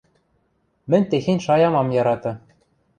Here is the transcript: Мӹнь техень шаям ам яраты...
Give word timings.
Мӹнь 0.89 1.07
техень 1.09 1.43
шаям 1.45 1.75
ам 1.81 1.87
яраты... 2.01 2.31